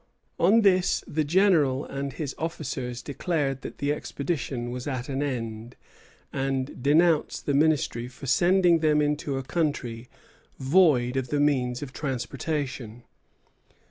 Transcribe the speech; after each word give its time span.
On 0.39 0.61
this 0.61 1.03
the 1.05 1.23
General 1.23 1.85
and 1.85 2.13
his 2.13 2.33
officers 2.39 3.03
declared 3.03 3.61
that 3.61 3.77
the 3.77 3.93
expedition 3.93 4.71
was 4.71 4.87
at 4.87 5.09
an 5.09 5.21
end, 5.21 5.75
and 6.33 6.81
denounced 6.81 7.45
the 7.45 7.53
Ministry 7.53 8.07
for 8.07 8.25
sending 8.25 8.79
them 8.79 8.99
into 8.99 9.37
a 9.37 9.43
country 9.43 10.09
void 10.57 11.17
of 11.17 11.27
the 11.27 11.39
means 11.39 11.83
of 11.83 11.93
transportation. 11.93 13.03